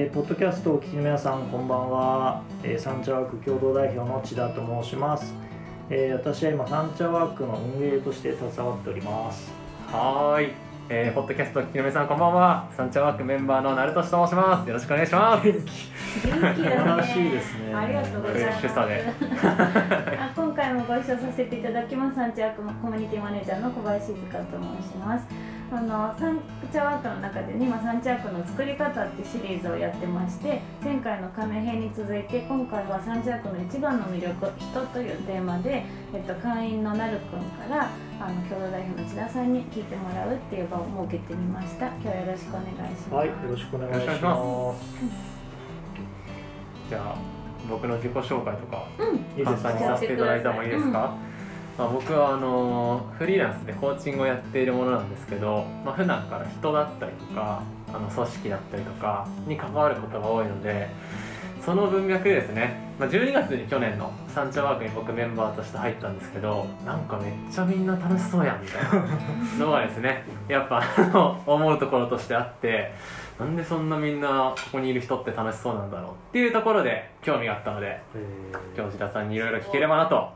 [0.00, 5.34] えーポッドキャストをお聞きの皆さんこんばんは、えーサンチャワーク共同代表の千田と申します、
[5.90, 9.52] えー私は今サンチャワークの運営として携わっております。
[9.88, 10.52] はーい、
[10.88, 12.70] えー、ポッドキャストをお聞きの皆さんこんばんは。
[12.74, 14.66] サンチャワークメンバーのナルトシと申します。
[14.68, 15.46] よろしくお願いします。
[15.46, 16.54] 元気元気だね。
[16.54, 17.74] 素晴らしいですね。
[17.74, 18.56] ありがとうございます。
[18.56, 19.04] フレッシュさで
[20.16, 22.16] あ今回もご一緒させていただきます。
[22.16, 24.44] サンチャワークのコミュニティマネージャーの小林静香と
[24.82, 25.26] 申します。
[25.72, 26.40] あのサン
[26.72, 37.88] チャワークの中でね今サンチャワークの作り方ってシリーズをやってまして前回の亀編に続いて今回はサンチャワークの一番の魅力人というテーマで、えっと、会員のなるくんから
[38.20, 41.86] あの共同代表の千田さんに聞いてもらうっていう場を設けてみました。
[41.86, 43.14] 今日はよろしくお願いします。
[43.14, 45.30] はいよろしくお願いします。
[46.90, 47.14] じゃあ
[47.68, 49.16] 僕の自己紹介とかうん。
[49.16, 51.14] いいです簡単にかさせていただいてもいいですか、
[51.80, 60.90] まあ、僕はあのフリーランスでコーチングをやっているものなんですけど、まあ、普段から人だったりとかあの組織だったりとかに関わることが多いので
[61.64, 68.82] その文脈でですね、まあ、12月に去年のサンチャワークに僕メンバーとして入ったんですけどなんかめっちゃみんな楽しそうやんみたい
[69.58, 72.92] なのがですね やっぱあの思うところとしてあって
[73.38, 80.28] なんでそんなみんなここにいる人って楽しそうなんだろうっていうところで興味があったのでえ今日千田さんにいろいろ聞ければなと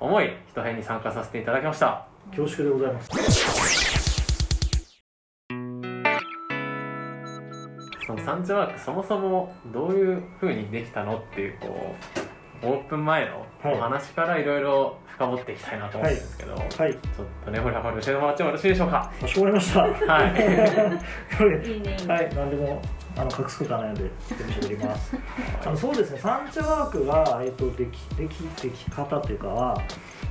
[0.00, 2.06] 思い一編に参加させていただきました。
[2.32, 4.56] ー恐縮でございます。
[8.06, 11.94] そのサンチャワークそもそもどういう風にできたのっていうこ
[12.62, 13.74] うオープン前のはい。
[13.74, 16.92] お話からいろいろ深掘っていきたいなと思うんですけど、ちょはい。
[16.92, 16.96] っ
[17.44, 19.10] とねほりはほり教えてもらってもよろしいでしょうか？
[19.20, 19.80] かしこまりました。
[19.80, 19.98] はい。
[21.38, 22.14] こ れいいねいいね。
[22.14, 22.82] はい、何でも
[23.16, 25.16] あの隠すことはないので、全部喋ります。
[25.64, 29.82] あのそうですね、サンチャワークが、えっとできできでき方というかは、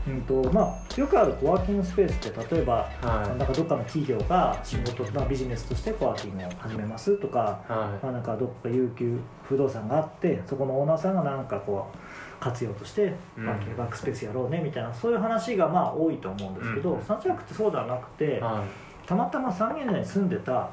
[0.08, 7.72] うんとまあ、よくあるコワーキングスペースって例えば、はなんかどっかの企業が仕事、まあ、ビジネスとしてコワーキングを始めますとか、い。
[7.72, 11.98] はまあ、なんかどっか有給不動産があってそこのオーナーさんがなんかこう
[12.40, 17.02] 活用として、まあうんバックスペースやろうねみたいなそういう話がまあ多いと思うんですけど、うん。
[17.02, 18.40] サンチャワークってそうではなくて、い。
[18.40, 18.64] は
[19.08, 20.70] たまたま三軒茶屋に住んでた、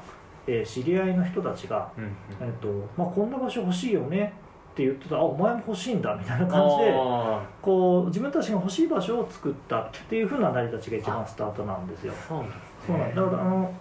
[0.47, 2.47] えー知り合いの人たちが、いうん。
[2.47, 2.67] えっと
[2.97, 4.33] まあ、こんな場所欲しいよね
[4.73, 12.13] って言ってたあお前も欲しいんだみたいな感じであこう自分たちが欲しい場所を作ったっていうふうな成り立ちが一番スタートなんですよ。
[12.13, 13.13] ーそうなんですね。
[13.15, 13.73] だだからあの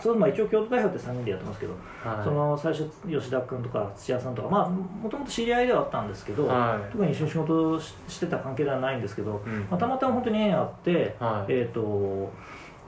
[0.00, 2.24] そうまあ一応共同代表って3人でやってますけど、はい。
[2.24, 6.90] その最初吉田君とか土屋さんとかまあもともと知り合いではあったんですけど、はい。
[6.90, 9.60] 特に一緒に仕事をししてた関係ではないんですけど、うん。
[9.70, 11.52] まあ、たまたま本当に縁あって、はい。
[11.52, 12.32] えっ、と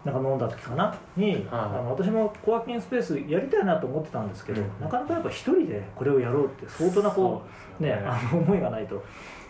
[0.05, 0.95] なんか飲んだ時かな？
[1.17, 1.49] に、はい。
[1.51, 4.69] あの私もコワーキングスペースやりたいなと思ってたんですけど、うん。
[4.81, 7.43] なかなかやっぱ一人でこれをやろうって相当なこ
[7.81, 7.93] うね。
[7.93, 9.03] あの思いがないと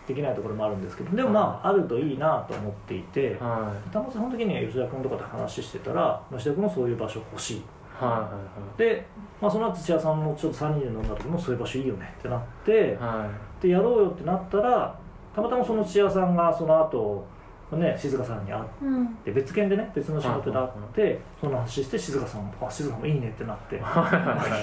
[0.07, 7.57] できないところもあるんですけどでもまあ、あるといいなと思っていて、はたまたまその時に吉田君とかと話してたら吉田君もそういう場所欲しい。
[7.57, 7.63] い
[7.97, 8.29] は
[8.77, 9.05] いで、
[9.41, 13.27] まあ、その後土屋さんもちょっと3人で飲んだ時もそういう場所いいよねってなって、は
[13.59, 13.63] い。
[13.63, 14.99] でやろうよってなったら
[15.33, 17.25] たまたまその土屋さんがその後
[17.71, 18.69] ね静香さんに会って。
[18.85, 19.23] うん。
[19.23, 24.13] で別件でね別の仕事で会ってその話して静香さんも「あ静香もいいね」ってなって巻き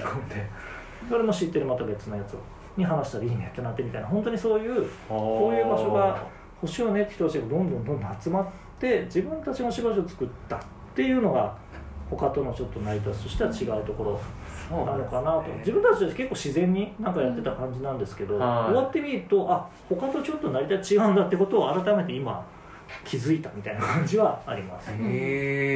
[0.06, 0.48] 込んで。
[1.08, 2.36] それも知ってるまた別のやつ
[2.76, 6.22] に話したらいいねってなってみたいな本当にそういうこういう場所が
[6.62, 8.46] 欲しいよねって人たちがどんどんどんどん集まっ
[8.78, 10.60] て自分たちの仕場所を作ったっ
[10.94, 11.56] ていうのが
[12.08, 14.20] 他とのちょっと成り立ちとしては違うところ
[14.70, 15.44] なのかなと。
[15.58, 22.44] 自分たちで結構自然になんかやってた感じなんですけど、はい終わってみるとあ他とちょっと成り立ち違うんだってことを改めて今
[23.04, 24.90] 気づいたみたいな感じはあります。
[24.90, 24.94] へ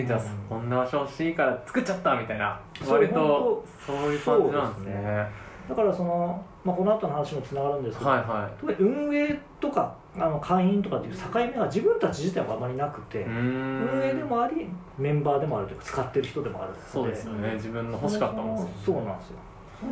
[0.03, 2.59] えじゃあうんこんな場所欲しいから作っちゃったみたいな。
[2.87, 5.47] 割とそういう感じなんですね。
[5.69, 14.67] だからその、まあ、この後の話にもつながるんですけど、はいは特に運営とかあの会員とかっていう境目が自分たち自体はあまりなくて、運営でもあり
[14.97, 17.55] メンバーでもあるというか使ってる人でもあるのそうですよね。
[17.55, 19.37] 自分の欲しかったもんですそうなんですよ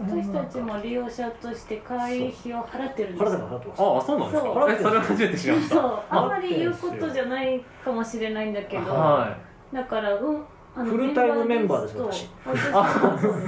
[0.08, 3.38] 私たちも利用者として会費を払ってるんですよ。
[3.38, 3.82] も払ってます。
[3.82, 4.54] ああそうなんですそう。
[4.54, 5.74] かえそれは初めて知りました。
[5.74, 6.00] そう。
[6.08, 9.36] あんまり言うことじゃないかもしれないんだけどは
[9.72, 10.42] だからうん
[10.76, 12.28] あのフルタイムメンバーですと私。
[12.44, 12.56] そう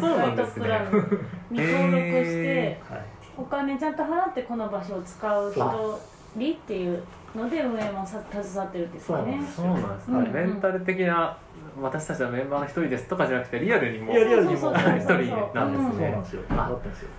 [0.00, 3.00] そうなんですねライトプランに登録してへはい。
[3.38, 6.00] お金ちゃんと払ってこの場所を使う人
[6.36, 7.02] りっていう
[7.34, 9.42] ので運営もさ携わってるんですよね。
[9.54, 11.36] そうなんですか、うんメンタル的な
[11.80, 14.80] 私たちはメンバーの一人ですとかじゃなくてリアルにも一人なんですそうね
[15.52, 15.72] なん
[16.22, 16.42] ですよ。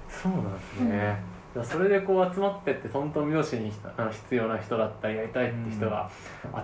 [0.09, 1.21] そうなんですね、
[1.53, 6.09] じゃあそれでこう集まってってトントン拍子にあの必要な人だったりやりたいって人が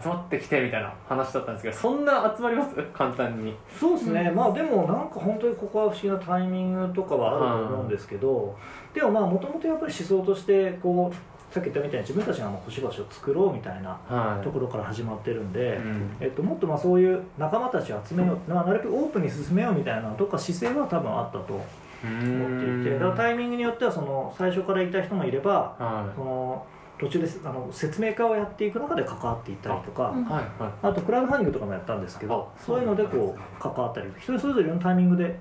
[0.01, 2.75] 集まってきてみたいな話だったんですけどそんな集まります？
[2.94, 3.55] 簡単に。
[3.79, 8.57] そうですね、まあでもなんか本当にここは不思議なタイミングとかはあると思うんですけど、
[8.94, 11.15] でもまあもともとやっぱり思想としてこう
[11.53, 14.44] さっき言ったみたいに自分たちがまあ星々を作ろうみたいなはい。
[14.44, 16.17] ところから始まってるんで、うん。
[16.19, 26.65] えっと、もっとまあそういう仲間たちを集めよう、まあ、なるべくオープンに進めようみたいなどっか姿勢は多分あったと思っていてだからタイミングによってはその最初からいた人もいればはその
[27.00, 30.23] 途中であの説明会をやっていく中で関わっていったりとか、うん。
[30.23, 30.33] いはい。
[30.61, 35.38] はいあとクラウドファンディングとかもやったんですけどあそういうのでこう関わったり人それぞれのタイミングで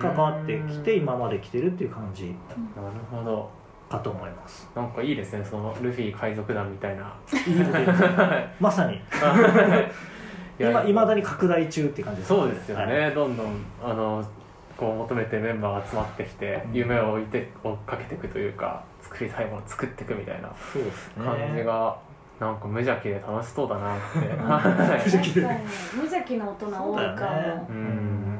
[0.00, 1.02] 関わってきてうん。
[1.02, 2.26] 今まで来てるっていう感じ。
[2.26, 2.34] なる
[3.10, 3.61] ほど
[3.92, 4.68] かと思います。
[4.74, 7.14] なんかいいですねそのルフィ海賊団みたいな。
[8.58, 8.94] まさに。
[10.58, 13.14] いや今いまだに拡大中って感じですそうですよね、はい。
[13.14, 14.24] どんどんあの
[14.76, 16.74] こう求めてメンバーが集まってきて、うん。
[16.74, 20.48] 夢を置いて追っかけていくというか作りたいものを作っていくみたいな
[21.22, 21.96] 感じが、
[22.40, 27.62] なんか無邪気で楽しそうだなって、 無邪気な大人多いかも、そうだよね。
[27.68, 28.31] いうん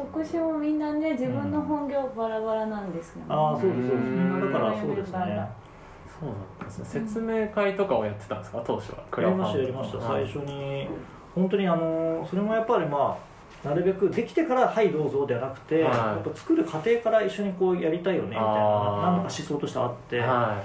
[0.00, 4.08] 職種もみんなね自分の本業バラバラなんですよね、ああそうですそうです。
[4.08, 4.18] うん。
[4.18, 5.12] みんなだからそうですね。
[5.12, 6.84] そうなんですね。
[6.84, 8.62] 説明会とかをやってたんですか？
[8.66, 8.98] 当初は。
[9.10, 10.00] クやりましたやりました。
[10.00, 10.88] 最初に
[11.34, 13.18] 本当にあのそれもやっぱりま
[13.64, 15.92] あなるべくできてから「はいどうぞ」ではなくて、はい。
[15.94, 20.62] やっぱ作る過程から一緒にこうやりたいよねみたいな何度か思想としてあって、は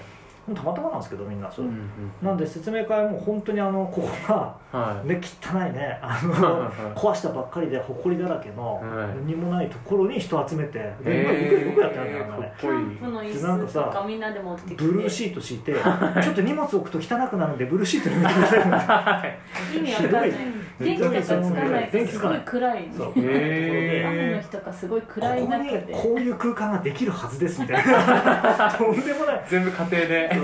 [0.54, 2.28] たまたまなんですけどみんなそい、れ、うんうん。
[2.28, 5.08] なんで説明会も本当にあのここがはい。
[5.08, 5.98] ね汚いね。
[6.02, 8.84] あの壊したばっかりで埃だらけのはい。
[9.26, 12.54] 何もないところに人集めて、でへーよくよくやってるんだよあんなね。
[12.60, 14.84] キャンプの椅子とかみんなで持ってきて。
[14.84, 18.60] ブルーシート敷いてちょっと荷物置くと汚くなるんでブルーシートに置いてください。
[18.60, 19.26] みたいな
[19.74, 20.32] 意味わかんない。
[20.78, 21.90] 電気とかつかない。
[21.90, 22.90] とすごい暗い。
[22.96, 23.14] そう。
[23.16, 24.10] へー。
[24.10, 28.72] 雨の日とかすごいこ暗いこに中でこういう空間ができるはずですみたいな。
[28.78, 29.46] とんでもない。
[29.48, 30.35] 全部家庭で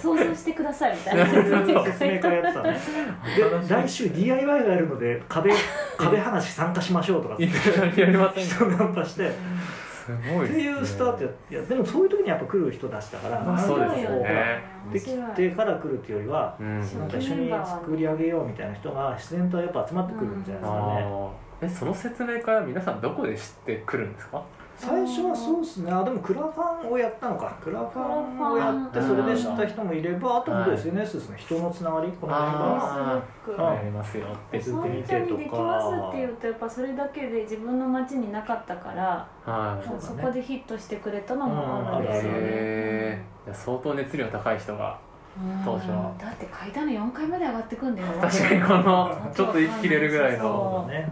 [0.00, 1.26] そう想像してくださいみたいな。
[1.26, 1.50] 説
[2.04, 2.78] 明会やってたね。
[3.68, 5.52] で来週 DIY がやるので壁
[5.96, 9.28] 壁話参加しましょうとかやりません人ナンパして。
[9.28, 9.30] っ
[10.08, 14.62] すごいていうスタートやいやでもそういう時にやっぱ来る人出したから、まあそうですよね。
[14.90, 16.80] できてから来るっていうよりはうん。
[16.80, 21.66] なんか一緒に作り上げようみたいな人が自然とやっぱ集まってくるんじゃないですかね、あー。
[21.66, 24.42] えその説明会は皆さんどこで知ってくるんですか？
[24.78, 25.90] 最初はそうですね。
[25.90, 27.58] あでもクラファンをやったのか。
[27.60, 31.36] クラファンをやってそれで知った人もいればあと本 SNS ですね。
[31.36, 32.76] 人のつながりこのメンバーの
[33.16, 40.00] あすごくあやりますよって削本ってみてと当にできますかって言うとやっぱそれだけで自分の街になかったからはい。
[40.00, 43.24] そこでヒットしてくれたのもあるんですよね。
[43.52, 44.96] 相当熱量高い人が
[45.36, 46.12] うん当初は。
[46.18, 48.08] だって階段の4階まで上がってくんだよ。
[48.20, 50.84] 確かにこの ちょっと息切れるぐらいその。
[50.84, 51.08] そうだね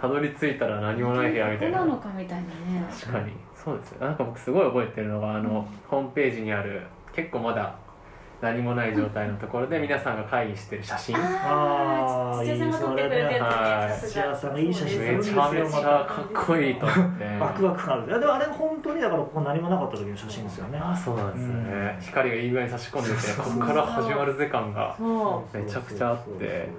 [0.00, 1.80] たどり着いたら何もない部屋みたいな。
[1.80, 2.86] なのかみたいなね。
[2.90, 3.32] 確かに。
[3.54, 4.06] そうですよ。
[4.06, 6.80] なんか僕すごい覚えてるのがあのホームページにある
[7.12, 7.76] 結構まだ
[8.40, 11.16] 何もない状態のところで皆さんが会議してる写真。
[11.18, 17.24] ああ土屋さんが撮ってくれたやはいつねさすが土屋さんがいい写真めちゃめちゃかっこいいと思って。
[17.38, 20.80] ワクワク感あるいやでもあれ本当にだからここ何もなかった時の写真ですよね。
[20.82, 22.00] あそうなんですよね、うん。
[22.00, 26.70] 光がいい具合に差し込んでてここから始まるぜ感がそめちゃくちゃあって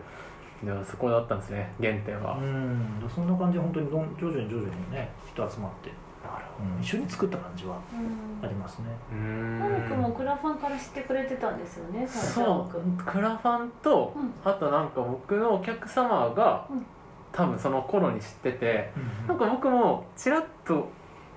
[0.63, 5.89] でもそこだったんですね原点は、うんそんな感じで本当にどん徐々に徐々にね人集まって、
[6.23, 6.45] なる
[6.77, 7.79] うん、一緒に作った感じは
[8.41, 8.85] ありますね。
[9.09, 14.31] ほどうーマルクもんクラファンから知ってくれてたんですよねそうクラファンと、うん。
[14.43, 16.85] あとなんか僕のお客様が、うん。
[17.31, 18.91] 多分その頃に知ってて
[19.23, 20.89] うんなんか僕もちらっと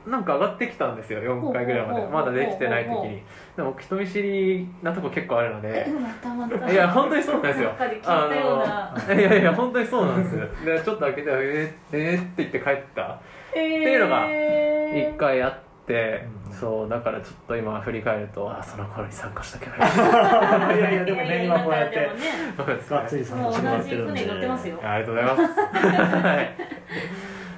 [0.06, 1.94] なんか上がってきたんですよ4回ぐらいまで。
[1.94, 3.22] ほうほうほうまだできてない時に。
[3.56, 5.84] でも人見知りなとこ結構あるので。
[5.88, 6.70] えまたまた。
[6.70, 7.68] いや本当にそうなんですよ。
[7.68, 13.20] どっかで聞いやいや本当にそうなんですでちょっと開けて「えー、えー、って言って帰った。
[13.54, 13.80] えー。
[13.80, 14.26] っていうのが
[15.12, 22.08] 一回あって、うんそうだからちょっと今振り返るとあその頃に参加しとけばよかっいやいやでもね今こうやって。
[22.88, 24.20] がっつり参加してもらってるんで。
[24.20, 25.60] ありがとうございます。
[26.24, 26.50] はい。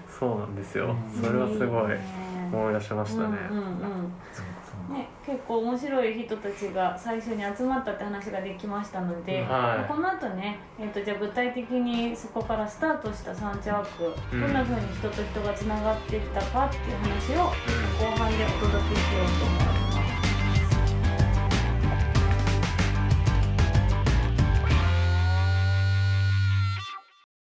[0.09, 0.87] そうなんですよ。
[0.87, 1.23] うん。
[1.23, 1.89] それはすごい。
[1.89, 3.67] ね思い出しましたね、うんうんう
[4.93, 4.95] ん。
[4.95, 9.89] ね、結構面白い人たちが最初に集まったって話ができましたので、はい。
[9.89, 19.86] この後ね、えー、とじゃあ具体的にそこからスタートしたサンチャーク、うんどんな風に人と人がつながっていったかっていう話を後半でお届けしようと思います。